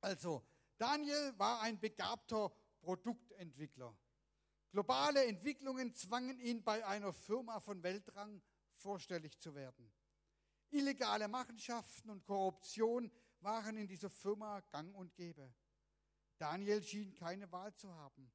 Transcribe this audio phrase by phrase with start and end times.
[0.00, 0.46] Also,
[0.78, 2.50] Daniel war ein begabter
[2.80, 3.96] Produktentwickler.
[4.70, 8.40] Globale Entwicklungen zwangen ihn bei einer Firma von Weltrang
[8.76, 9.92] vorstellig zu werden.
[10.70, 13.10] Illegale Machenschaften und Korruption
[13.40, 15.52] waren in dieser Firma gang und gäbe.
[16.38, 18.30] Daniel schien keine Wahl zu haben.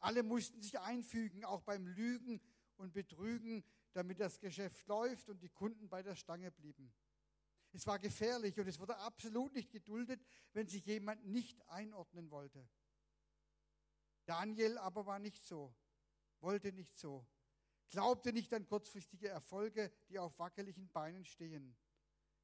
[0.00, 2.40] Alle mussten sich einfügen, auch beim Lügen
[2.76, 6.92] und Betrügen, damit das Geschäft läuft und die Kunden bei der Stange blieben.
[7.76, 12.66] Es war gefährlich und es wurde absolut nicht geduldet, wenn sich jemand nicht einordnen wollte.
[14.24, 15.76] Daniel aber war nicht so,
[16.40, 17.26] wollte nicht so,
[17.90, 21.76] glaubte nicht an kurzfristige Erfolge, die auf wackeligen Beinen stehen.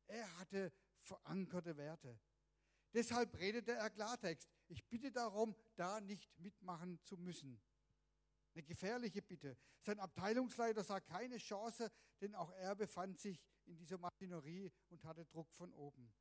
[0.06, 2.20] Er hatte verankerte Werte.
[2.92, 4.50] Deshalb redete er Klartext.
[4.68, 7.58] Ich bitte darum, da nicht mitmachen zu müssen.
[8.54, 9.56] Eine gefährliche Bitte.
[9.80, 15.24] Sein Abteilungsleiter sah keine Chance, denn auch er befand sich in dieser Maschinerie und hatte
[15.24, 16.12] Druck von oben.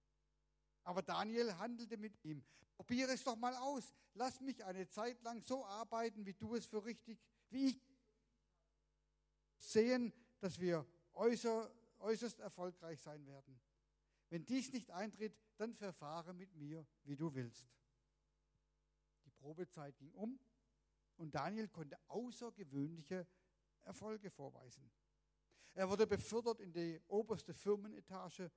[0.84, 2.44] Aber Daniel handelte mit ihm.
[2.76, 3.94] Probiere es doch mal aus.
[4.13, 7.82] Lass mich eine Zeit lang so arbeiten, wie du es für richtig, wie ich
[9.57, 13.60] sehen, dass wir äußer, äußerst erfolgreich sein werden.
[14.29, 17.68] Wenn dies nicht eintritt, dann verfahre mit mir, wie du willst.
[19.26, 20.40] Die Probezeit ging um
[21.21, 23.27] und Daniel konnte außergewöhnliche
[23.83, 24.89] Erfolge vorweisen.
[25.75, 28.51] Er wurde befördert in die oberste Firmenetage.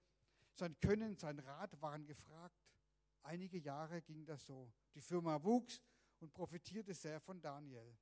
[0.55, 2.59] Sein Können, sein Rat waren gefragt.
[3.23, 4.73] Einige Jahre ging das so.
[4.95, 5.83] Die Firma wuchs
[6.21, 7.97] und profitierte sehr von Daniel.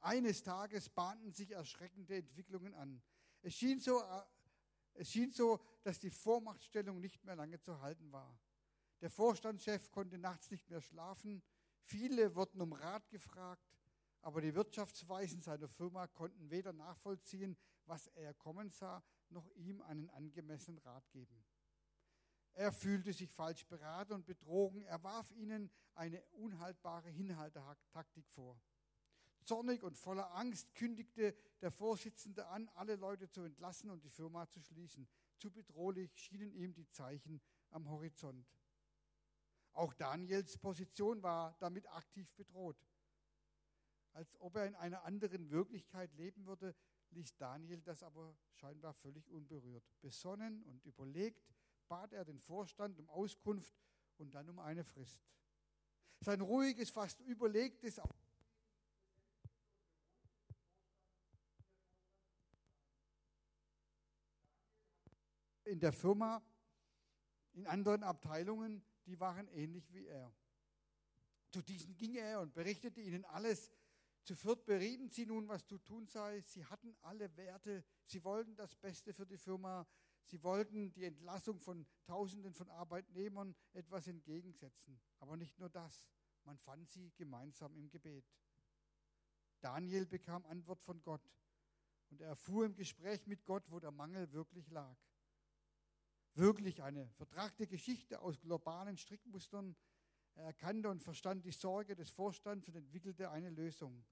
[0.00, 3.02] Eines Tages bahnten sich erschreckende Entwicklungen an.
[3.42, 4.02] Es schien so,
[4.94, 8.38] es schien so, dass die Vormachtstellung nicht mehr lange zu halten war.
[9.02, 11.42] Der Vorstandschef konnte nachts nicht mehr schlafen
[11.84, 13.62] Viele wurden um Rat gefragt,
[14.20, 20.08] aber die Wirtschaftsweisen seiner Firma konnten weder nachvollziehen, was er kommen sah, noch ihm einen
[20.10, 21.44] angemessenen Rat geben.
[22.54, 24.82] Er fühlte sich falsch beraten und betrogen.
[24.82, 28.60] Er warf ihnen eine unhaltbare Hinhaltetaktik vor.
[29.44, 34.48] Zornig und voller Angst kündigte der Vorsitzende an, alle Leute zu entlassen und die Firma
[34.48, 35.06] zu schließen.
[35.38, 38.46] Zu bedrohlich schienen ihm die Zeichen am Horizont.
[39.74, 42.76] Auch Daniels Position war damit aktiv bedroht.
[44.12, 46.76] Als ob er in einer anderen Wirklichkeit leben würde,
[47.10, 49.84] ließ Daniel das aber scheinbar völlig unberührt.
[50.00, 51.52] Besonnen und überlegt
[51.88, 53.74] bat er den Vorstand um Auskunft
[54.16, 55.20] und dann um eine Frist.
[56.20, 58.00] Sein ruhiges, fast überlegtes
[65.64, 66.40] in der Firma,
[67.52, 70.32] in anderen Abteilungen die waren ähnlich wie er.
[71.50, 73.70] Zu diesen ging er und berichtete ihnen alles.
[74.24, 76.40] Zu viert berieten sie nun, was zu tun sei.
[76.40, 77.84] Sie hatten alle Werte.
[78.06, 79.86] Sie wollten das Beste für die Firma.
[80.24, 85.00] Sie wollten die Entlassung von Tausenden von Arbeitnehmern etwas entgegensetzen.
[85.18, 86.08] Aber nicht nur das.
[86.44, 88.24] Man fand sie gemeinsam im Gebet.
[89.60, 91.30] Daniel bekam Antwort von Gott.
[92.10, 94.96] Und er erfuhr im Gespräch mit Gott, wo der Mangel wirklich lag
[96.36, 99.76] wirklich eine vertrachte Geschichte aus globalen Strickmustern.
[100.34, 104.04] Er erkannte und verstand die Sorge des Vorstands und entwickelte eine Lösung.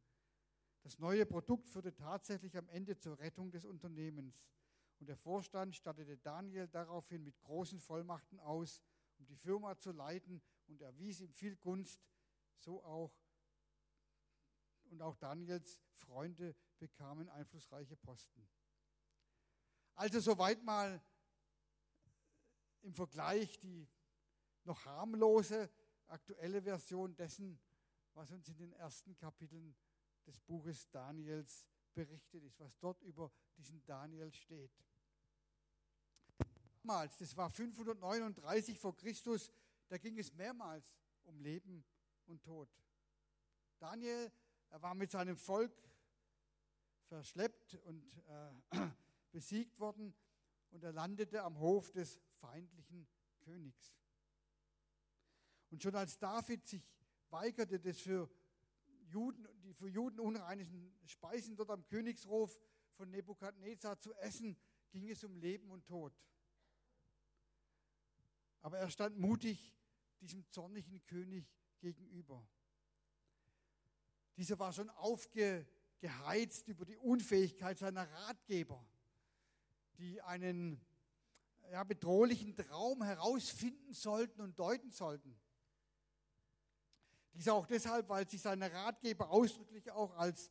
[0.83, 4.49] Das neue Produkt führte tatsächlich am Ende zur Rettung des Unternehmens.
[4.99, 8.83] Und der Vorstand stattete Daniel daraufhin mit großen Vollmachten aus,
[9.19, 12.01] um die Firma zu leiten und erwies ihm viel Gunst,
[12.59, 13.13] so auch.
[14.85, 18.49] Und auch Daniels Freunde bekamen einflussreiche Posten.
[19.95, 21.03] Also soweit mal
[22.83, 23.89] im Vergleich die
[24.65, 25.71] noch harmlose
[26.07, 27.59] aktuelle Version dessen,
[28.15, 29.75] was uns in den ersten Kapiteln
[30.27, 34.73] des Buches Daniels berichtet ist, was dort über diesen Daniel steht.
[36.83, 39.51] Damals, das war 539 vor Christus,
[39.89, 40.95] da ging es mehrmals
[41.25, 41.85] um Leben
[42.27, 42.69] und Tod.
[43.79, 44.33] Daniel,
[44.69, 45.73] er war mit seinem Volk
[47.07, 48.89] verschleppt und äh,
[49.33, 50.15] besiegt worden
[50.71, 53.07] und er landete am Hof des feindlichen
[53.41, 53.95] Königs.
[55.71, 56.83] Und schon als David sich
[57.31, 58.29] weigerte, das für
[59.07, 62.61] Juden, die für Juden unreinigen Speisen dort am Königshof
[62.95, 64.57] von Nebukadnezar zu essen,
[64.91, 66.13] ging es um Leben und Tod.
[68.61, 69.75] Aber er stand mutig
[70.21, 71.51] diesem zornigen König
[71.81, 72.47] gegenüber.
[74.37, 78.87] Dieser war schon aufgeheizt über die Unfähigkeit seiner Ratgeber,
[79.99, 80.81] die einen
[81.73, 85.41] ja, bedrohlichen Traum herausfinden sollten und deuten sollten.
[87.33, 90.51] Dies auch deshalb, weil sich seine Ratgeber ausdrücklich auch als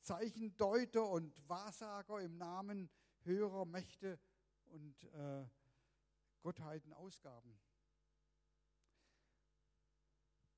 [0.00, 2.88] Zeichendeuter und Wahrsager im Namen
[3.24, 4.18] höherer Mächte
[4.64, 5.44] und äh,
[6.40, 7.60] Gottheiten ausgaben.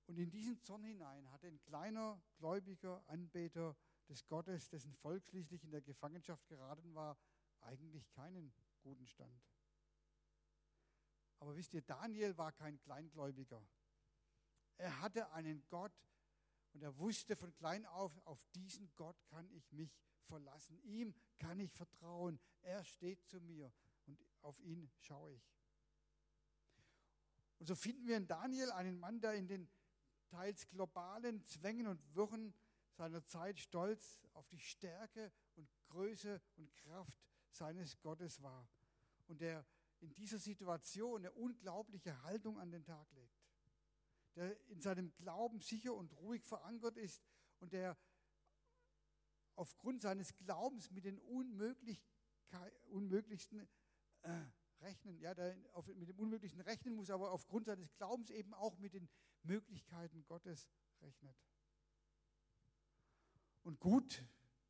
[0.07, 3.77] Und in diesen Zorn hinein hatte ein kleiner gläubiger Anbeter
[4.09, 7.19] des Gottes, dessen Volk schließlich in der Gefangenschaft geraten war,
[7.63, 9.43] eigentlich keinen guten Stand.
[11.39, 13.63] Aber wisst ihr, Daniel war kein Kleingläubiger.
[14.79, 15.93] Er hatte einen Gott
[16.73, 20.81] und er wusste von klein auf, auf diesen Gott kann ich mich verlassen.
[20.83, 22.41] Ihm kann ich vertrauen.
[22.63, 23.73] Er steht zu mir
[24.07, 25.55] und auf ihn schaue ich.
[27.59, 29.69] Und so finden wir in Daniel einen Mann, der in den
[30.29, 32.55] teils globalen Zwängen und Wirren
[32.93, 37.19] seiner Zeit stolz auf die Stärke und Größe und Kraft
[37.51, 38.69] seines Gottes war
[39.27, 39.65] und der
[40.05, 43.43] in dieser Situation eine unglaubliche Haltung an den Tag legt,
[44.37, 47.23] der in seinem Glauben sicher und ruhig verankert ist
[47.61, 47.97] und der
[49.57, 53.69] aufgrund seines Glaubens mit den unmöglichsten
[54.23, 54.41] äh,
[54.81, 58.77] rechnen, ja, der auf, mit dem Unmöglichen rechnen muss, aber aufgrund seines Glaubens eben auch
[58.79, 59.09] mit den
[59.43, 60.69] Möglichkeiten Gottes
[61.01, 61.37] rechnet.
[63.63, 64.23] Und gut,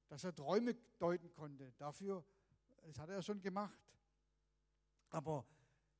[0.08, 1.72] dass er Träume deuten konnte.
[1.78, 2.24] Dafür,
[2.82, 3.80] das hat er schon gemacht.
[5.10, 5.46] Aber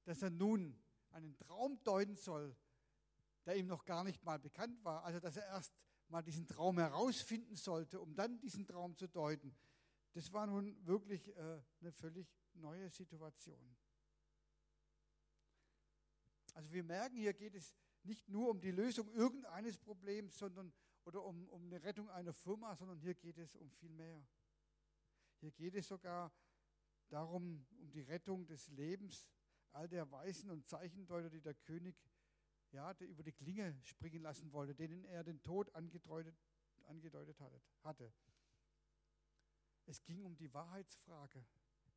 [0.04, 0.78] dass er nun
[1.10, 2.56] einen Traum deuten soll,
[3.46, 5.72] der ihm noch gar nicht mal bekannt war, also dass er erst
[6.08, 9.56] mal diesen Traum herausfinden sollte, um dann diesen Traum zu deuten,
[10.12, 13.76] das war nun wirklich äh, eine völlig neue Situation.
[16.54, 17.74] Also wir merken, hier geht es
[18.04, 20.72] nicht nur um die Lösung irgendeines Problems, sondern
[21.04, 24.24] oder um, um eine Rettung einer Firma, sondern hier geht es um viel mehr.
[25.40, 26.32] Hier geht es sogar
[27.08, 29.26] darum, um die Rettung des Lebens
[29.72, 31.96] all der Weisen und Zeichendeuter, die der König
[32.74, 36.36] ja, der über die Klinge springen lassen wollte, denen er den Tod angedeutet,
[36.86, 37.40] angedeutet
[37.82, 38.12] hatte.
[39.86, 41.46] Es ging um die Wahrheitsfrage.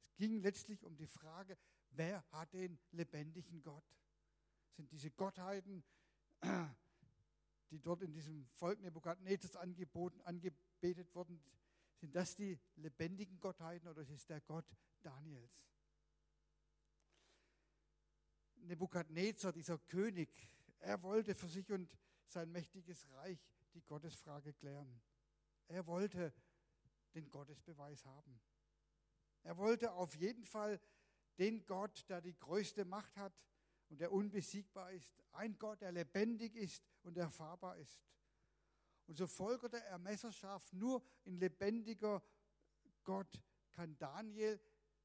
[0.06, 1.57] Es ging letztlich um die Frage,
[1.92, 3.83] wer hat den lebendigen Gott?
[4.71, 5.83] Sind diese Gottheiten,
[7.71, 11.42] die dort in diesem Volk Nebukadnezars angeboten, angebetet wurden,
[11.97, 14.65] sind das die lebendigen Gottheiten oder ist es der Gott
[15.01, 15.65] Daniels?
[18.55, 20.29] Nebukadnezar, dieser König,
[20.79, 21.97] er wollte für sich und
[22.27, 23.39] sein mächtiges Reich
[23.73, 25.01] die Gottesfrage klären.
[25.67, 26.33] Er wollte
[27.13, 28.39] den Gottesbeweis haben.
[29.44, 30.79] Er wollte auf jeden Fall
[31.38, 33.33] den Gott, der die größte Macht hat
[33.89, 35.23] und der unbesiegbar ist.
[35.31, 37.99] Ein Gott, der lebendig ist und erfahrbar ist.
[39.07, 42.21] Und so folgerte er messerscharf, nur in lebendiger
[43.04, 44.59] Gott kann Daniel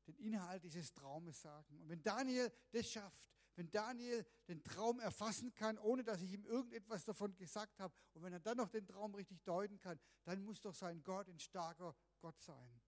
[0.06, 1.78] den Inhalt dieses Traumes sagen.
[1.80, 6.44] Und wenn Daniel das schafft, wenn Daniel den Traum erfassen kann, ohne dass ich ihm
[6.44, 10.42] irgendetwas davon gesagt habe, und wenn er dann noch den Traum richtig deuten kann, dann
[10.42, 12.80] muss doch sein Gott ein starker Gott sein.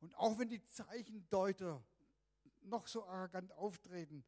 [0.00, 1.84] Und auch wenn die Zeichendeuter
[2.62, 4.24] noch so arrogant auftreten,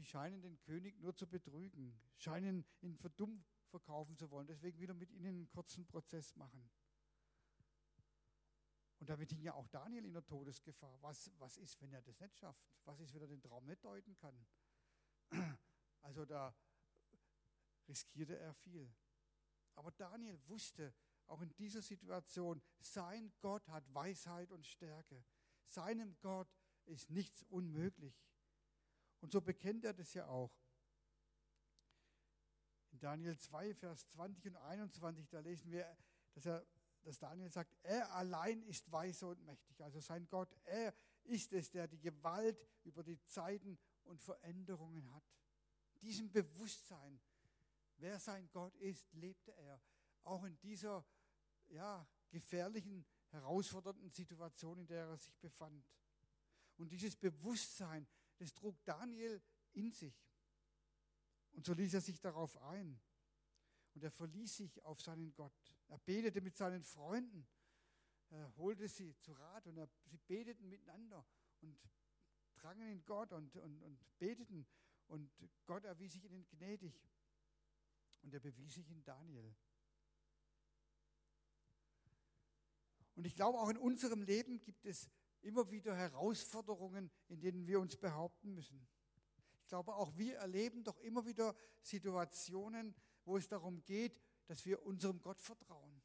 [0.00, 4.46] sie scheinen den König nur zu betrügen, scheinen ihn für dumm verkaufen zu wollen.
[4.46, 6.70] Deswegen wieder mit ihnen einen kurzen Prozess machen.
[8.98, 10.96] Und damit hing ja auch Daniel in der Todesgefahr.
[11.02, 12.62] Was, was ist, wenn er das nicht schafft?
[12.84, 14.46] Was ist, wenn er den Traum nicht deuten kann?
[16.02, 16.56] Also da
[17.86, 18.90] riskierte er viel.
[19.74, 20.94] Aber Daniel wusste
[21.26, 25.22] auch in dieser Situation, sein Gott hat Weisheit und Stärke.
[25.66, 26.48] Seinem Gott
[26.86, 28.18] ist nichts unmöglich.
[29.20, 30.50] Und so bekennt er das ja auch.
[32.92, 35.96] In Daniel 2, Vers 20 und 21, da lesen wir,
[36.34, 36.66] dass er
[37.02, 39.82] dass Daniel sagt, er allein ist weise und mächtig.
[39.82, 45.24] Also sein Gott, er ist es, der die Gewalt über die Zeiten und Veränderungen hat.
[46.00, 47.20] Diesem Bewusstsein,
[47.96, 49.80] wer sein Gott ist, lebte er.
[50.24, 51.04] Auch in dieser
[51.68, 55.86] ja, gefährlichen, herausfordernden Situation, in der er sich befand.
[56.76, 58.06] Und dieses Bewusstsein,
[58.40, 59.42] das trug Daniel
[59.72, 60.26] in sich.
[61.52, 62.98] Und so ließ er sich darauf ein.
[63.94, 65.52] Und er verließ sich auf seinen Gott.
[65.88, 67.46] Er betete mit seinen Freunden.
[68.30, 71.26] Er holte sie zu Rat und er, sie beteten miteinander
[71.60, 71.78] und
[72.54, 74.66] drangen in Gott und, und, und beteten.
[75.08, 75.30] Und
[75.66, 76.94] Gott erwies sich ihnen gnädig.
[78.22, 79.54] Und er bewies sich in Daniel.
[83.16, 85.10] Und ich glaube, auch in unserem Leben gibt es
[85.42, 88.86] immer wieder Herausforderungen, in denen wir uns behaupten müssen.
[89.62, 92.94] Ich glaube, auch wir erleben doch immer wieder Situationen,
[93.24, 96.02] wo es darum geht, dass wir unserem Gott vertrauen,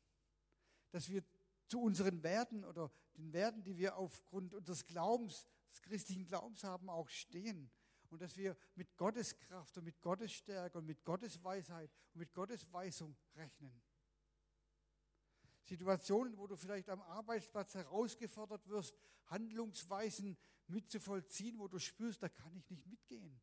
[0.91, 1.23] dass wir
[1.67, 6.89] zu unseren Werten oder den Werten, die wir aufgrund unseres Glaubens, des christlichen Glaubens haben,
[6.89, 7.71] auch stehen.
[8.09, 12.19] Und dass wir mit Gottes Kraft und mit Gottes Stärke und mit Gottes Weisheit und
[12.19, 13.81] mit Gottes Weisung rechnen.
[15.65, 18.95] Situationen, wo du vielleicht am Arbeitsplatz herausgefordert wirst,
[19.25, 23.41] Handlungsweisen mitzuvollziehen, wo du spürst, da kann ich nicht mitgehen.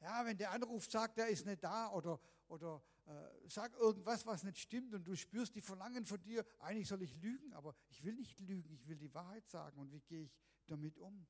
[0.00, 4.44] Ja, wenn der anruft, sagt, er ist nicht da oder, oder äh, sag irgendwas, was
[4.44, 8.02] nicht stimmt und du spürst die Verlangen von dir, eigentlich soll ich lügen, aber ich
[8.04, 10.36] will nicht lügen, ich will die Wahrheit sagen und wie gehe ich
[10.66, 11.26] damit um?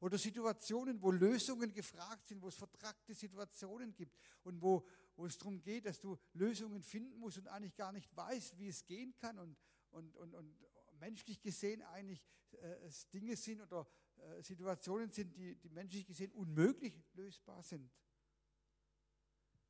[0.00, 4.84] Oder Situationen, wo Lösungen gefragt sind, wo es vertragte Situationen gibt und wo,
[5.16, 8.68] wo es darum geht, dass du Lösungen finden musst und eigentlich gar nicht weißt, wie
[8.68, 9.56] es gehen kann und,
[9.90, 10.56] und, und, und
[10.98, 16.94] menschlich gesehen eigentlich äh, Dinge sind oder äh, Situationen sind, die, die menschlich gesehen unmöglich
[17.14, 17.90] lösbar sind.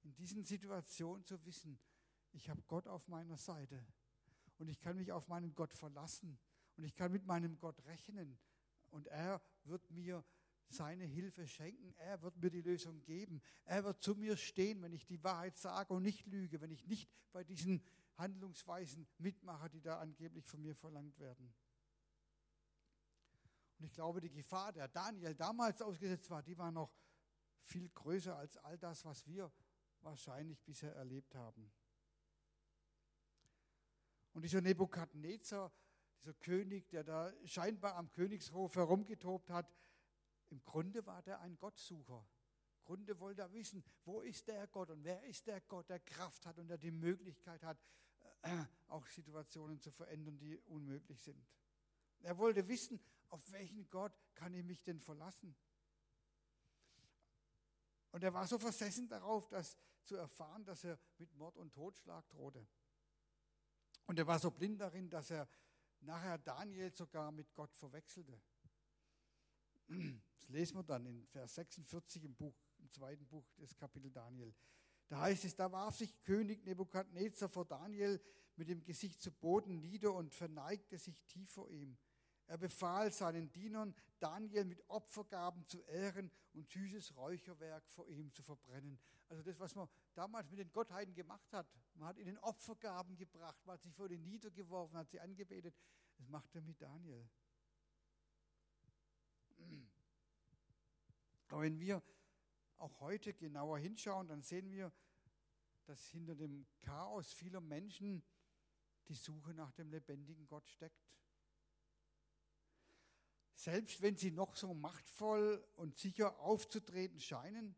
[0.02, 1.78] In diesen Situationen zu wissen,
[2.32, 3.84] ich habe Gott auf meiner Seite
[4.58, 6.38] und ich kann mich auf meinen Gott verlassen
[6.76, 8.38] und ich kann mit meinem Gott rechnen
[8.90, 10.24] und er wird mir
[10.68, 11.92] seine Hilfe schenken.
[11.98, 13.42] Er wird mir die Lösung geben.
[13.64, 16.86] Er wird zu mir stehen, wenn ich die Wahrheit sage und nicht lüge, wenn ich
[16.86, 17.82] nicht bei diesen
[18.16, 21.52] Handlungsweisen mitmache, die da angeblich von mir verlangt werden.
[23.78, 26.94] Und ich glaube, die Gefahr, der Daniel damals ausgesetzt war, die war noch
[27.62, 29.50] viel größer als all das, was wir
[30.02, 31.72] wahrscheinlich bisher erlebt haben.
[34.32, 35.72] Und dieser Nebukadnezar,
[36.20, 39.70] dieser König, der da scheinbar am Königshof herumgetobt hat,
[40.52, 42.28] im Grunde war der ein Gottsucher.
[42.76, 46.00] Im Grunde wollte er wissen, wo ist der Gott und wer ist der Gott, der
[46.00, 47.80] Kraft hat und der die Möglichkeit hat,
[48.42, 51.42] äh, auch Situationen zu verändern, die unmöglich sind.
[52.20, 55.56] Er wollte wissen, auf welchen Gott kann ich mich denn verlassen?
[58.10, 62.28] Und er war so versessen darauf, das zu erfahren, dass er mit Mord und Totschlag
[62.28, 62.68] drohte.
[64.04, 65.48] Und er war so blind darin, dass er
[66.00, 68.38] nachher Daniel sogar mit Gott verwechselte.
[69.88, 74.54] Das lesen wir dann in Vers 46 im, Buch, im zweiten Buch des Kapitel Daniel.
[75.08, 78.20] Da heißt es, da warf sich König Nebukadnezar vor Daniel
[78.56, 81.96] mit dem Gesicht zu Boden nieder und verneigte sich tief vor ihm.
[82.46, 88.42] Er befahl seinen Dienern, Daniel mit Opfergaben zu ehren und süßes Räucherwerk vor ihm zu
[88.42, 88.98] verbrennen.
[89.28, 91.66] Also das, was man damals mit den Gottheiten gemacht hat.
[91.94, 95.74] Man hat ihnen Opfergaben gebracht, man hat sich vor ihnen niedergeworfen, hat sie angebetet.
[96.18, 97.26] Das macht er mit Daniel.
[101.48, 102.02] Aber wenn wir
[102.78, 104.92] auch heute genauer hinschauen, dann sehen wir,
[105.84, 108.22] dass hinter dem Chaos vieler Menschen
[109.08, 111.12] die Suche nach dem lebendigen Gott steckt.
[113.54, 117.76] Selbst wenn sie noch so machtvoll und sicher aufzutreten scheinen,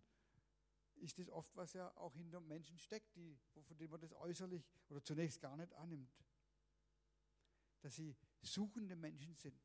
[0.97, 4.65] ist es oft, was ja auch hinter Menschen steckt, die, von denen man das äußerlich
[4.89, 6.11] oder zunächst gar nicht annimmt.
[7.81, 9.61] Dass sie suchende Menschen sind.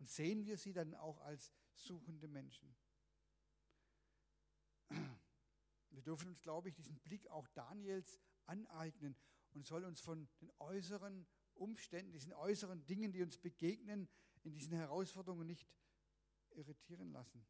[0.00, 2.74] Und sehen wir sie dann auch als suchende Menschen.
[5.90, 9.14] Wir dürfen uns, glaube ich, diesen Blick auch Daniels aneignen
[9.52, 14.08] und soll uns von den äußeren Umständen, diesen äußeren Dingen, die uns begegnen,
[14.42, 15.68] in diesen Herausforderungen nicht
[16.52, 17.46] irritieren lassen.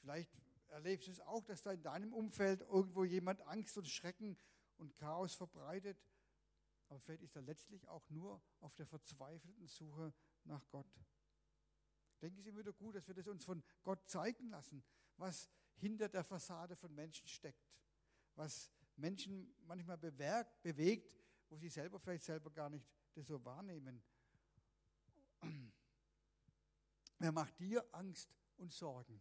[0.00, 0.30] Vielleicht
[0.68, 4.38] erlebst du es auch, dass da in deinem Umfeld irgendwo jemand Angst und Schrecken
[4.76, 6.00] und Chaos verbreitet.
[6.90, 10.12] Aber vielleicht ist er letztlich auch nur auf der verzweifelten Suche
[10.44, 10.92] nach Gott.
[12.12, 14.84] Ich denke, es ist immer wieder gut, dass wir das uns von Gott zeigen lassen,
[15.16, 17.72] was hinter der Fassade von Menschen steckt,
[18.34, 21.20] was Menschen manchmal bewegt, bewegt
[21.50, 24.02] wo sie selber vielleicht selber gar nicht das so wahrnehmen.
[27.18, 29.20] Wer macht dir Angst und Sorgen?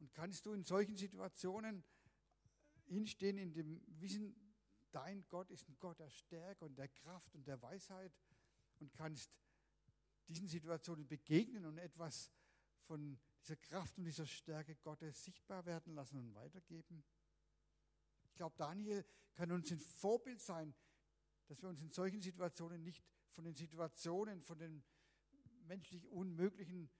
[0.00, 1.84] Und kannst du in solchen Situationen
[2.86, 4.47] hinstehen, in dem Wissen,
[4.90, 8.12] dein Gott ist ein Gott der Stärke und der Kraft und der Weisheit
[8.80, 9.30] und kannst
[10.28, 12.30] diesen Situationen begegnen und etwas
[12.82, 17.04] von dieser Kraft und dieser Stärke Gottes sichtbar werden lassen und weitergeben?
[18.24, 19.04] Ich glaube, Daniel
[19.34, 20.74] kann uns ein Vorbild sein,
[21.46, 24.84] dass wir uns in solchen Situationen nicht von den Situationen, von den
[25.62, 26.90] menschlich unmöglichen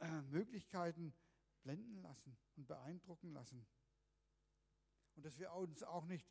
[0.00, 1.14] äh, Möglichkeiten
[1.62, 3.66] blenden lassen und beeindrucken lassen.
[5.16, 6.26] Und dass wir uns auch nicht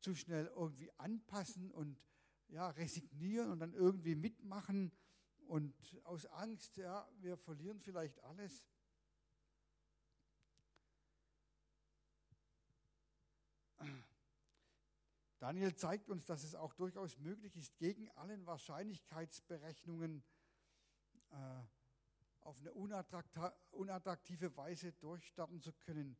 [0.00, 2.00] zu schnell irgendwie anpassen und
[2.48, 4.92] ja, resignieren und dann irgendwie mitmachen
[5.46, 5.74] und
[6.04, 8.66] aus Angst, ja, wir verlieren vielleicht alles.
[15.38, 20.24] Daniel zeigt uns, dass es auch durchaus möglich ist, gegen allen Wahrscheinlichkeitsberechnungen
[21.30, 21.62] äh,
[22.40, 26.16] auf eine unattraktive Weise durchstarten zu können,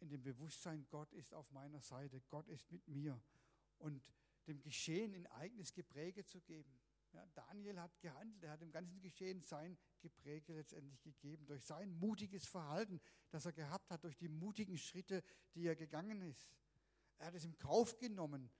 [0.00, 3.20] in dem Bewusstsein, Gott ist auf meiner Seite, Gott ist mit mir
[3.78, 4.02] und
[4.46, 6.78] dem Geschehen ein eigenes Gepräge zu geben.
[7.12, 11.90] Ja, Daniel hat gehandelt, er hat dem ganzen Geschehen sein Gepräge letztendlich gegeben, durch sein
[11.98, 13.00] mutiges Verhalten,
[13.30, 15.22] das er gehabt hat, durch die mutigen Schritte,
[15.54, 16.52] die er gegangen ist.
[17.18, 18.50] Er hat es im Kauf genommen,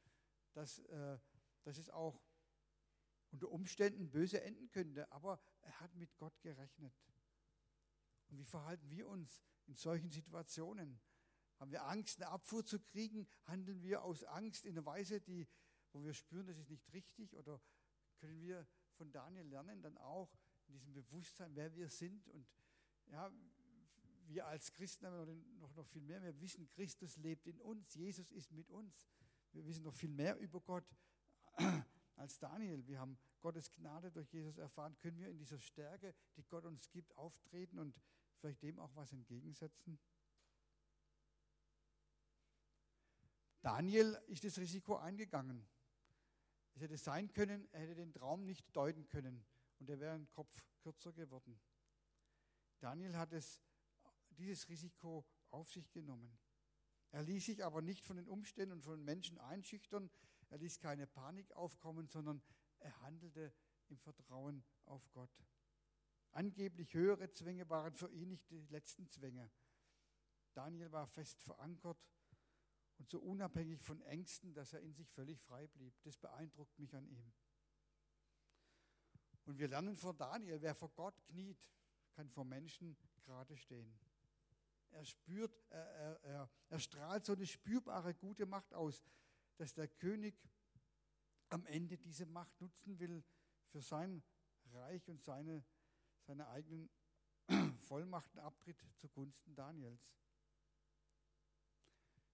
[0.53, 1.19] dass, äh,
[1.63, 2.21] dass es auch
[3.31, 6.95] unter Umständen böse enden könnte, aber er hat mit Gott gerechnet.
[8.29, 11.01] Und wie verhalten wir uns in solchen Situationen?
[11.59, 13.27] Haben wir Angst, eine Abfuhr zu kriegen?
[13.45, 15.47] Handeln wir aus Angst in einer Weise, die,
[15.93, 17.37] wo wir spüren, das ist nicht richtig?
[17.37, 17.61] Oder
[18.19, 20.31] können wir von Daniel lernen, dann auch
[20.69, 22.29] in diesem Bewusstsein, wer wir sind?
[22.29, 22.47] Und
[23.07, 23.33] ja,
[24.29, 26.23] wir als Christen haben noch, noch viel mehr.
[26.23, 29.09] Wir wissen, Christus lebt in uns, Jesus ist mit uns.
[29.53, 30.85] Wir wissen noch viel mehr über Gott
[32.17, 32.87] als Daniel.
[32.87, 34.97] Wir haben Gottes Gnade durch Jesus erfahren.
[34.99, 37.99] Können wir in dieser Stärke, die Gott uns gibt, auftreten und
[38.37, 39.99] vielleicht dem auch was entgegensetzen?
[43.61, 45.67] Daniel ist das Risiko eingegangen.
[46.75, 49.45] Es hätte sein können, er hätte den Traum nicht deuten können
[49.81, 51.61] und er wäre ein Kopf kürzer geworden.
[52.79, 53.61] Daniel hat es,
[54.31, 56.39] dieses Risiko auf sich genommen.
[57.11, 60.11] Er ließ sich aber nicht von den Umständen und von den Menschen einschüchtern.
[60.51, 62.43] Er ließ keine Panik aufkommen, sondern
[62.79, 63.53] er handelte
[63.89, 65.33] im Vertrauen auf Gott.
[66.31, 69.51] Angeblich höhere Zwänge waren für ihn nicht die letzten Zwänge.
[70.53, 71.99] Daniel war fest verankert
[72.99, 75.95] und so unabhängig von Ängsten, dass er in sich völlig frei blieb.
[76.03, 77.33] Das beeindruckt mich an ihm.
[79.45, 81.71] Und wir lernen von Daniel, wer vor Gott kniet,
[82.13, 83.99] kann vor Menschen gerade stehen.
[84.91, 89.05] Er spürt, er, er, er, er strahlt so eine spürbare gute Macht aus,
[89.57, 90.35] dass der König
[91.51, 93.25] am Ende diese Macht nutzen will
[93.69, 94.23] für sein
[94.73, 95.65] Reich und seine,
[96.23, 96.91] seine eigenen
[97.81, 100.11] Vollmachten abtritt zugunsten Daniels.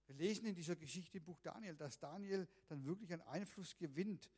[0.07, 4.31] Wir lesen in dieser Geschichte im Buch Daniel, dass Daniel dann wirklich einen Einfluss gewinnt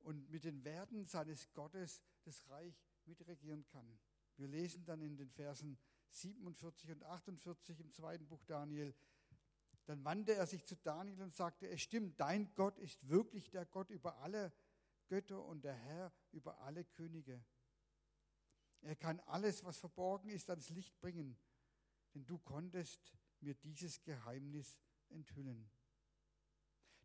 [0.00, 3.98] und mit den Werten seines Gottes das Reich mitregieren kann.
[4.36, 5.78] Wir lesen dann in den Versen
[6.10, 8.94] 47 und 48 im zweiten Buch Daniel,
[9.86, 13.66] dann wandte er sich zu Daniel und sagte, es stimmt, dein Gott ist wirklich der
[13.66, 14.52] Gott über alle
[15.08, 17.44] Götter und der Herr über alle Könige.
[18.80, 21.36] Er kann alles, was verborgen ist, ans Licht bringen,
[22.14, 23.12] denn du konntest
[23.42, 24.78] mir dieses Geheimnis
[25.08, 25.70] enthüllen.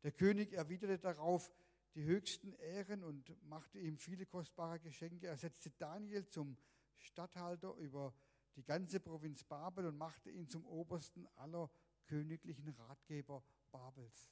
[0.03, 1.51] Der König erwiderte darauf
[1.95, 5.27] die höchsten Ehren und machte ihm viele kostbare Geschenke.
[5.27, 6.57] Er setzte Daniel zum
[6.95, 8.13] Statthalter über
[8.55, 11.69] die ganze Provinz Babel und machte ihn zum obersten aller
[12.05, 14.31] königlichen Ratgeber Babels.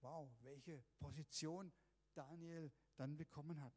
[0.00, 1.72] Wow, welche Position
[2.14, 3.74] Daniel dann bekommen hat.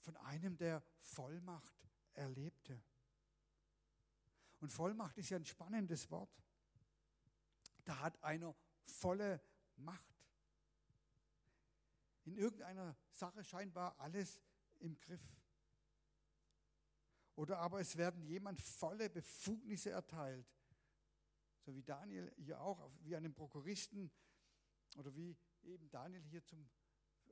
[0.00, 1.74] Von einem, der Vollmacht
[2.12, 2.82] erlebte.
[4.60, 6.30] Und Vollmacht ist ja ein spannendes Wort.
[7.84, 9.40] Da hat einer volle
[9.76, 10.14] Macht.
[12.24, 14.40] In irgendeiner Sache scheinbar alles
[14.80, 15.22] im Griff.
[17.36, 20.46] Oder aber es werden jemand volle Befugnisse erteilt,
[21.60, 24.10] so wie Daniel hier auch, wie einem Prokuristen
[24.96, 26.68] oder wie eben Daniel hier zum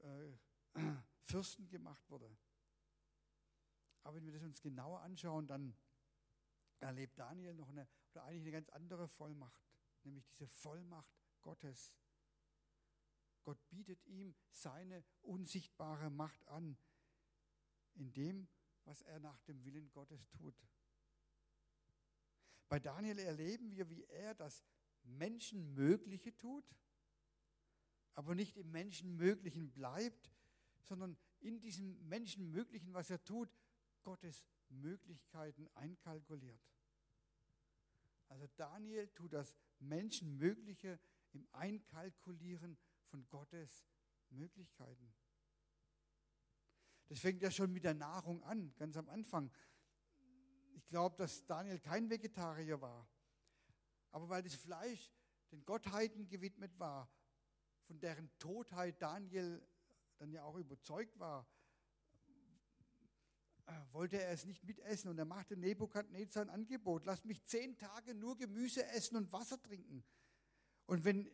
[0.03, 0.33] äh,
[1.23, 2.37] Fürsten gemacht wurde.
[4.03, 5.77] Aber wenn wir das uns genauer anschauen, dann
[6.83, 9.63] erlebt Daniel noch eine, oder eigentlich eine ganz andere Vollmacht,
[10.05, 11.93] nämlich diese Vollmacht Gottes.
[13.45, 16.77] Gott bietet ihm seine unsichtbare Macht an,
[17.95, 18.49] in dem,
[18.85, 20.55] was er nach dem Willen Gottes tut.
[22.69, 24.65] Bei Daniel erleben wir, wie er das
[25.03, 26.65] Menschenmögliche tut,
[28.15, 30.31] aber nicht im Menschenmöglichen bleibt,
[30.83, 33.51] sondern in diesem Menschenmöglichen, was er tut,
[34.03, 34.47] Gottes
[34.81, 36.61] Möglichkeiten einkalkuliert.
[38.29, 40.99] Also Daniel tut das Menschenmögliche
[41.33, 43.87] im Einkalkulieren von Gottes
[44.31, 45.15] Möglichkeiten.
[47.09, 49.53] Das fängt ja schon mit der Nahrung an, ganz am Anfang.
[50.75, 53.07] Ich glaube, dass Daniel kein Vegetarier war.
[54.11, 55.13] Aber weil das Fleisch
[55.51, 57.11] den Gottheiten gewidmet war,
[57.85, 59.67] von deren Todheit Daniel
[60.17, 61.47] dann ja auch überzeugt war,
[63.93, 65.11] wollte er es nicht mitessen.
[65.11, 67.05] Und er machte Nebukadnezar ein Angebot.
[67.05, 70.05] Lass mich zehn Tage nur Gemüse essen und Wasser trinken.
[70.87, 71.31] Und wenn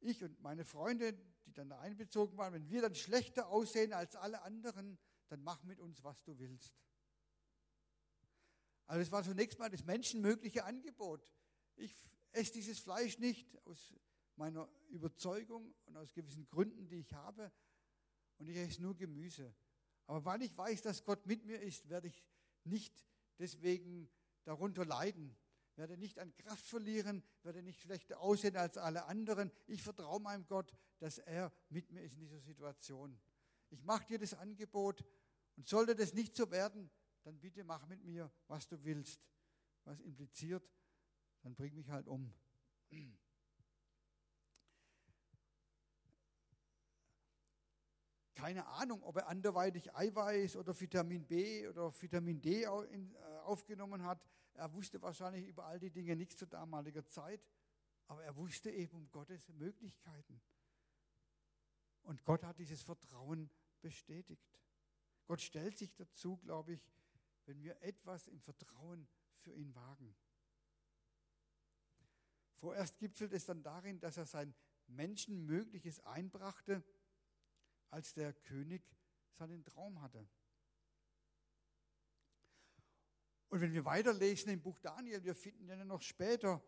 [0.00, 1.14] ich und meine Freunde,
[1.46, 4.98] die dann da einbezogen waren, wenn wir dann schlechter aussehen als alle anderen,
[5.28, 6.74] dann mach mit uns, was du willst.
[8.86, 11.32] Also es war zunächst mal das menschenmögliche Angebot.
[11.76, 11.94] Ich
[12.32, 13.94] esse dieses Fleisch nicht aus
[14.36, 17.52] meiner Überzeugung und aus gewissen Gründen, die ich habe.
[18.38, 19.54] Und ich esse nur Gemüse.
[20.06, 22.24] Aber weil ich weiß, dass Gott mit mir ist, werde ich
[22.64, 23.06] nicht
[23.38, 24.10] deswegen
[24.44, 25.36] darunter leiden,
[25.76, 29.50] werde nicht an Kraft verlieren, werde nicht schlechter aussehen als alle anderen.
[29.66, 33.18] Ich vertraue meinem Gott, dass er mit mir ist in dieser Situation.
[33.70, 35.04] Ich mache dir das Angebot
[35.56, 36.90] und sollte das nicht so werden,
[37.22, 39.20] dann bitte mach mit mir, was du willst.
[39.84, 40.70] Was impliziert,
[41.42, 42.32] dann bring mich halt um.
[48.42, 52.68] Keine Ahnung, ob er anderweitig Eiweiß oder Vitamin B oder Vitamin D äh,
[53.44, 54.20] aufgenommen hat.
[54.54, 57.40] Er wusste wahrscheinlich über all die Dinge nichts zu damaliger Zeit,
[58.08, 60.42] aber er wusste eben um Gottes Möglichkeiten.
[62.02, 63.48] Und Gott hat dieses Vertrauen
[63.80, 64.58] bestätigt.
[65.26, 66.90] Gott stellt sich dazu, glaube ich,
[67.46, 70.16] wenn wir etwas im Vertrauen für ihn wagen.
[72.56, 74.52] Vorerst gipfelt es dann darin, dass er sein
[74.88, 76.82] Menschenmögliches einbrachte,
[77.92, 78.82] als der König
[79.32, 80.26] seinen Traum hatte.
[83.50, 86.62] Und wenn wir weiterlesen im Buch Daniel, wir finden ihn ja noch später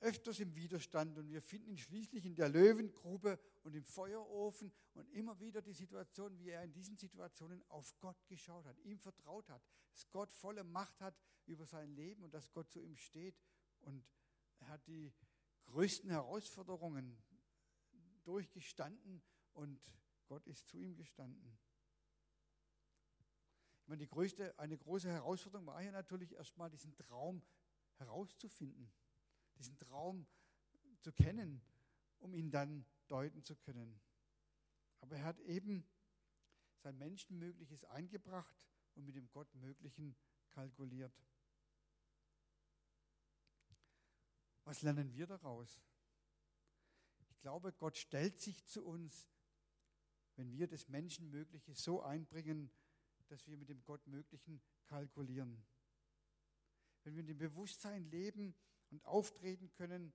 [0.00, 5.10] öfters im Widerstand und wir finden ihn schließlich in der Löwengrube und im Feuerofen und
[5.10, 9.48] immer wieder die Situation, wie er in diesen Situationen auf Gott geschaut hat, ihm vertraut
[9.48, 13.40] hat, dass Gott volle Macht hat über sein Leben und dass Gott zu ihm steht
[13.80, 14.04] und
[14.58, 15.12] er hat die
[15.64, 17.16] größten Herausforderungen
[18.24, 19.22] durchgestanden
[19.54, 19.80] und
[20.28, 21.58] Gott ist zu ihm gestanden.
[23.80, 27.42] Ich meine, die größte, eine große Herausforderung war hier natürlich erstmal diesen Traum
[27.96, 28.92] herauszufinden,
[29.56, 30.26] diesen Traum
[31.00, 31.62] zu kennen,
[32.18, 33.98] um ihn dann deuten zu können.
[35.00, 35.88] Aber er hat eben
[36.82, 40.14] sein Menschenmögliches eingebracht und mit dem Gottmöglichen
[40.50, 41.14] kalkuliert.
[44.64, 45.80] Was lernen wir daraus?
[47.30, 49.26] Ich glaube, Gott stellt sich zu uns,
[50.38, 52.70] wenn wir das Menschenmögliche so einbringen,
[53.26, 55.66] dass wir mit dem Gottmöglichen kalkulieren.
[57.02, 58.54] Wenn wir in dem Bewusstsein leben
[58.90, 60.14] und auftreten können,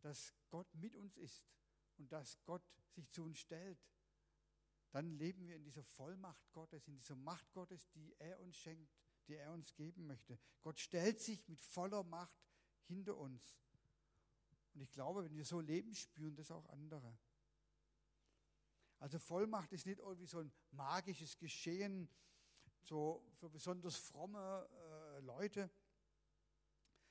[0.00, 1.46] dass Gott mit uns ist
[1.96, 3.78] und dass Gott sich zu uns stellt,
[4.90, 8.92] dann leben wir in dieser Vollmacht Gottes, in dieser Macht Gottes, die er uns schenkt,
[9.28, 10.38] die er uns geben möchte.
[10.60, 12.36] Gott stellt sich mit voller Macht
[12.86, 13.56] hinter uns.
[14.74, 17.16] Und ich glaube, wenn wir so leben, spüren das auch andere.
[19.04, 22.08] Also Vollmacht ist nicht irgendwie so ein magisches Geschehen
[22.80, 25.70] so für besonders fromme äh, Leute,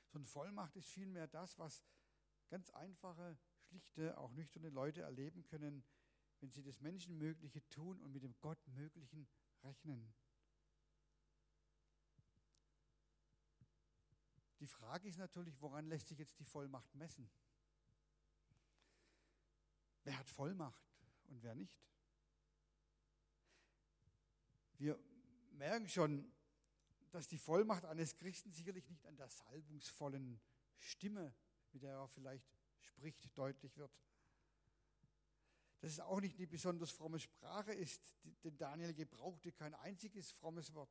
[0.08, 1.84] sondern Vollmacht ist vielmehr das, was
[2.50, 5.84] ganz einfache, schlichte, auch nüchterne Leute erleben können,
[6.40, 9.28] wenn sie das Menschenmögliche tun und mit dem Gottmöglichen
[9.62, 10.12] rechnen.
[14.60, 17.30] Die Frage ist natürlich, woran lässt sich jetzt die Vollmacht messen?
[20.06, 20.93] Wer hat Vollmacht
[21.28, 21.78] und wer nicht?
[24.78, 25.00] Wir
[25.52, 26.32] merken schon,
[27.12, 30.42] dass die Vollmacht eines Christen sicherlich nicht an der salbungsvollen
[30.78, 31.34] Stimme,
[31.72, 32.46] mit der er vielleicht
[32.80, 33.92] spricht, deutlich wird.
[35.80, 40.74] Dass es auch nicht eine besonders fromme Sprache ist, denn Daniel gebrauchte kein einziges frommes
[40.74, 40.90] Wort.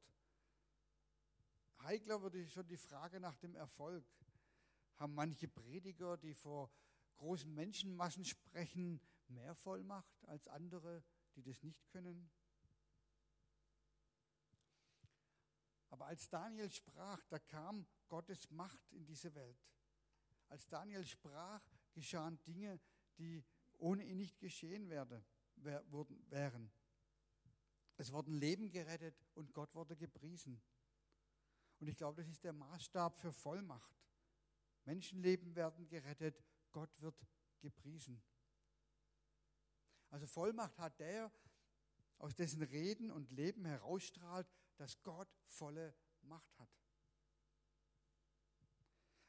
[1.81, 4.05] Heikler würde schon die Frage nach dem Erfolg.
[4.97, 6.71] Haben manche Prediger, die vor
[7.17, 9.01] großen Menschenmassen sprechen,
[9.35, 11.03] mehr Vollmacht als andere,
[11.35, 12.31] die das nicht können?
[15.91, 19.59] Aber als Daniel sprach, da kam Gottes Macht in diese Welt.
[20.49, 22.81] Als Daniel sprach, geschahen Dinge,
[23.19, 23.45] die
[23.79, 25.25] ohne ihn nicht geschehen werde,
[25.57, 26.73] wär, wurden, wären.
[27.97, 30.63] Es wurden Leben gerettet und Gott wurde gepriesen.
[31.79, 33.97] Und ich glaube, das ist der Maßstab für Vollmacht.
[34.85, 36.43] Menschenleben werden gerettet,
[36.73, 37.17] Gott wird
[37.61, 38.23] gepriesen.
[40.13, 41.33] Also Vollmacht hat der,
[42.19, 44.47] aus dessen Reden und Leben herausstrahlt,
[44.77, 46.69] dass Gott volle Macht hat.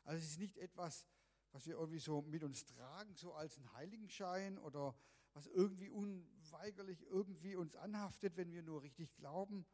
[0.03, 1.07] Also es ist nicht etwas,
[1.53, 4.93] was wir irgendwie so mit uns tragen, so als ein Heiligenschein oder
[5.31, 9.65] was irgendwie unweigerlich irgendwie uns anhaftet, wenn wir nur richtig glauben,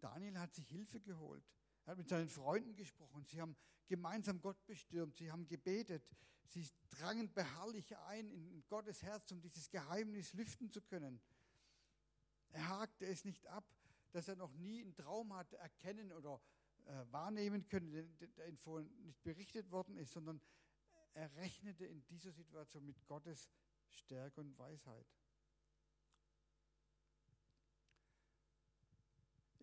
[0.00, 1.44] Daniel hat sich Hilfe geholt.
[1.86, 3.24] Er hat mit seinen Freunden gesprochen.
[3.24, 5.16] Sie haben gemeinsam Gott bestürmt.
[5.16, 6.04] Sie haben gebetet.
[6.48, 11.20] Sie drangen beharrlich ein in Gottes Herz, um dieses Geheimnis lüften zu können.
[12.50, 13.64] Er hakte es nicht ab,
[14.10, 16.40] dass er noch nie einen Traum hat erkennen oder
[16.86, 20.40] äh, wahrnehmen können, der ihm vorhin nicht berichtet worden ist, sondern
[21.14, 23.48] er rechnete in dieser Situation mit Gottes
[23.88, 25.06] Stärke und Weisheit.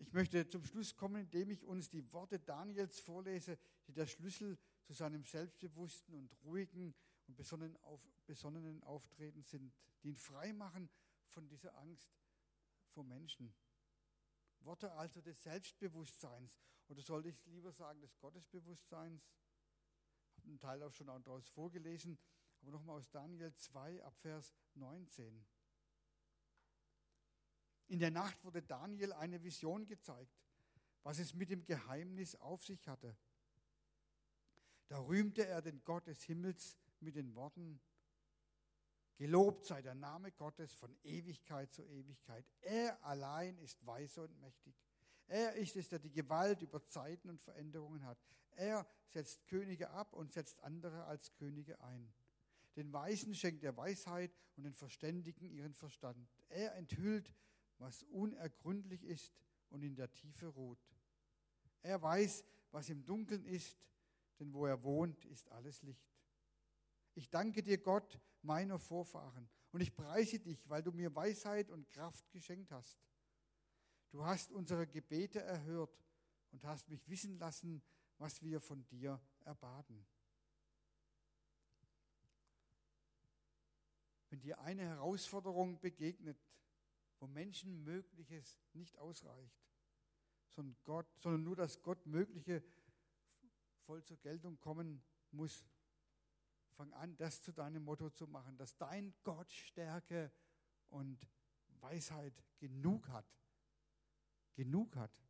[0.06, 4.58] Ich möchte zum Schluss kommen, indem ich uns die Worte Daniels vorlese, die der Schlüssel
[4.84, 6.94] zu seinem selbstbewussten und ruhigen
[7.26, 10.90] und besonnenen, auf, besonnenen Auftreten sind, die ihn frei machen
[11.28, 12.14] von dieser Angst
[12.90, 13.54] vor Menschen.
[14.60, 16.54] Worte also des Selbstbewusstseins
[16.88, 19.26] oder sollte ich lieber sagen des Gottesbewusstseins.
[20.32, 22.18] Ich habe einen Teil auch schon daraus vorgelesen,
[22.60, 25.46] aber nochmal aus Daniel 2 ab Vers 19.
[27.88, 30.42] In der Nacht wurde Daniel eine Vision gezeigt,
[31.02, 33.16] was es mit dem Geheimnis auf sich hatte.
[34.88, 37.80] Da rühmte er den Gott des Himmels mit den Worten,
[39.16, 42.44] Gelobt sei der Name Gottes von Ewigkeit zu Ewigkeit.
[42.60, 44.74] Er allein ist weise und mächtig.
[45.28, 48.18] Er ist es, der die Gewalt über Zeiten und Veränderungen hat.
[48.56, 52.12] Er setzt Könige ab und setzt andere als Könige ein.
[52.74, 56.28] Den Weisen schenkt er Weisheit und den Verständigen ihren Verstand.
[56.48, 57.32] Er enthüllt,
[57.84, 59.34] was unergründlich ist
[59.68, 60.78] und in der Tiefe ruht.
[61.82, 63.76] Er weiß, was im Dunkeln ist,
[64.40, 66.10] denn wo er wohnt, ist alles Licht.
[67.14, 71.90] Ich danke dir, Gott, meiner Vorfahren, und ich preise dich, weil du mir Weisheit und
[71.90, 72.98] Kraft geschenkt hast.
[74.10, 76.02] Du hast unsere Gebete erhört
[76.52, 77.82] und hast mich wissen lassen,
[78.16, 80.06] was wir von dir erbaten.
[84.30, 86.38] Wenn dir eine Herausforderung begegnet,
[87.24, 89.56] wo Menschenmögliches nicht ausreicht,
[90.50, 92.62] sondern, Gott, sondern nur das Gottmögliche
[93.86, 95.64] voll zur Geltung kommen muss,
[96.72, 100.30] fang an, das zu deinem Motto zu machen, dass dein Gott Stärke
[100.90, 101.26] und
[101.80, 103.26] Weisheit genug hat.
[104.52, 105.24] Genug hat.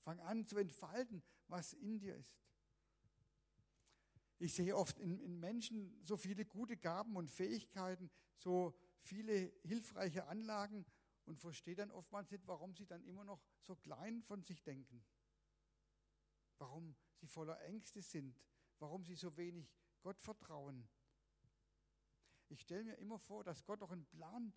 [0.00, 2.36] Fang an zu entfalten, was in dir ist.
[4.38, 10.26] Ich sehe oft in, in, Menschen so viele gute Gaben und Fähigkeiten, so viele hilfreiche
[10.26, 10.84] Anlagen
[11.26, 15.04] und verstehe dann oftmals nicht, warum sie dann immer noch so klein von sich denken.
[16.58, 18.40] Warum sie voller Ängste sind,
[18.78, 20.88] warum sie so wenig Gott vertrauen.
[22.48, 24.52] Ich stelle mir immer vor, dass Gott auch einen Plan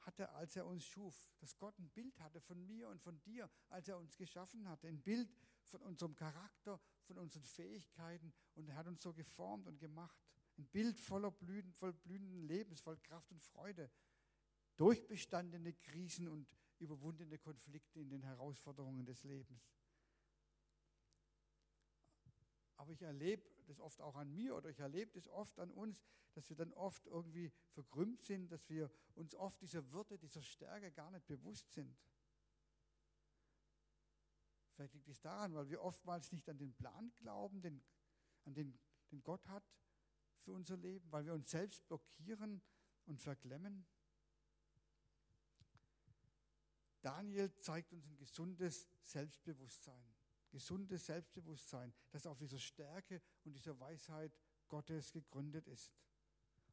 [0.00, 3.50] hatte, als er uns schuf, dass Gott ein Bild hatte von mir und von dir,
[3.68, 8.76] als er uns geschaffen hat, ein Bild von unserem Charakter, von unseren Fähigkeiten und er
[8.76, 10.18] hat uns so geformt und gemacht.
[10.58, 13.90] Ein Bild voller Blüten, voll blühenden Lebens, voll Kraft und Freude,
[14.80, 19.70] durchbestandene Krisen und überwundene Konflikte in den Herausforderungen des Lebens.
[22.76, 26.02] Aber ich erlebe das oft auch an mir oder ich erlebe das oft an uns,
[26.32, 30.90] dass wir dann oft irgendwie verkrümmt sind, dass wir uns oft dieser Würde, dieser Stärke
[30.90, 31.94] gar nicht bewusst sind.
[34.72, 37.82] Vielleicht liegt es daran, weil wir oftmals nicht an den Plan glauben, den,
[38.46, 38.78] an den,
[39.12, 39.70] den Gott hat
[40.38, 42.62] für unser Leben, weil wir uns selbst blockieren
[43.04, 43.86] und verklemmen.
[47.02, 50.10] Daniel zeigt uns ein gesundes Selbstbewusstsein
[50.50, 54.36] gesundes Selbstbewusstsein, das auf dieser Stärke und dieser Weisheit
[54.68, 55.92] Gottes gegründet ist.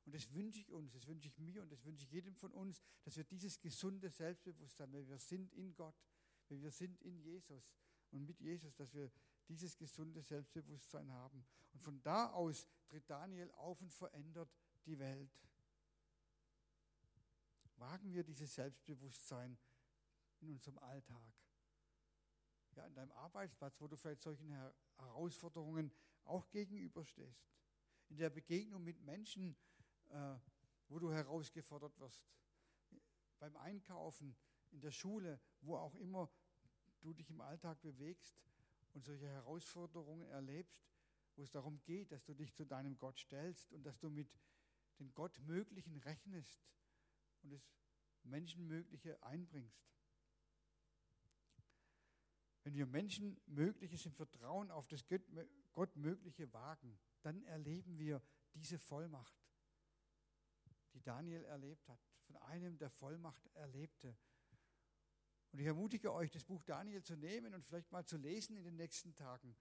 [0.06, 2.52] Und das wünsche ich uns, das wünsche ich mir und das wünsche ich jedem von
[2.54, 5.96] uns, dass wir dieses gesunde Selbstbewusstsein, wenn wir sind in Gott,
[6.48, 7.74] wenn wir sind in Jesus
[8.12, 9.12] und mit Jesus, dass wir
[9.50, 11.46] dieses gesunde Selbstbewusstsein haben.
[11.74, 14.50] Und von da aus tritt Daniel auf und verändert
[14.86, 15.30] die Welt.
[17.76, 19.58] Wagen wir dieses Selbstbewusstsein
[20.42, 21.34] in unserem Alltag
[22.76, 24.50] ja, an deinem Arbeitsplatz, wo du vielleicht solchen
[24.98, 25.92] Herausforderungen
[26.26, 27.50] auch gegenüberstehst.
[28.10, 29.56] In der Begegnung mit Menschen,
[30.10, 30.36] äh,
[30.88, 32.24] wo du herausgefordert wirst.
[33.40, 34.36] Beim Einkaufen,
[34.72, 36.30] in der Schule, wo auch immer
[37.02, 38.42] du dich im Alltag bewegst
[38.94, 40.88] und solche Herausforderungen erlebst,
[41.36, 44.38] wo es darum geht, dass du dich zu deinem Gott stellst und dass du mit
[45.00, 46.66] den Gottmöglichen rechnest
[47.44, 47.62] und das
[48.24, 49.88] Menschenmögliche einbringst.
[52.68, 55.06] Wenn wir Menschen Mögliches im Vertrauen auf das
[55.72, 58.22] Gottmögliche wagen, dann erleben wir
[58.54, 59.42] diese Vollmacht,
[60.94, 64.18] die Daniel erlebt hat, von einem, der Vollmacht erlebte.
[65.54, 68.66] Und ich ermutige euch, das Buch Daniel zu nehmen und vielleicht mal zu lesen in
[68.66, 69.56] den nächsten Tagen.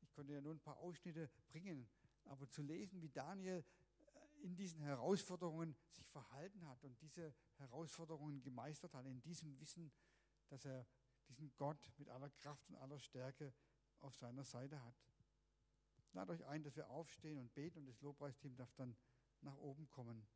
[0.00, 1.86] Ich konnte ja nur ein paar Ausschnitte bringen,
[2.24, 3.62] aber zu lesen, wie Daniel
[4.06, 9.92] äh, in diesen Herausforderungen sich verhalten hat und diese Herausforderungen gemeistert hat, in diesem Wissen,
[10.48, 10.86] dass er
[11.28, 13.52] diesen Gott mit aller Kraft und aller Stärke
[14.00, 14.94] auf seiner Seite hat.
[16.12, 18.96] Lade euch ein, dass wir aufstehen und beten und das Lobpreisteam darf dann
[19.42, 20.26] nach oben kommen.